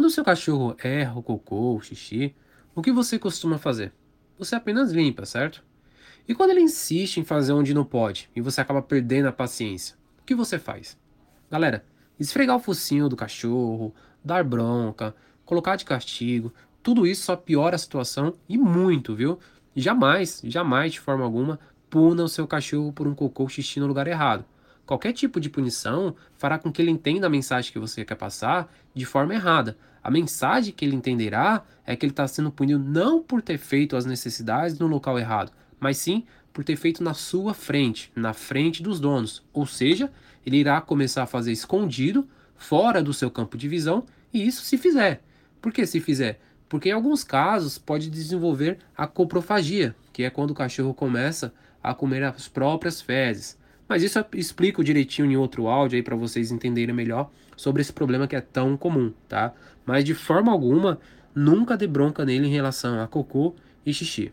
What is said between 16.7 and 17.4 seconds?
tudo isso só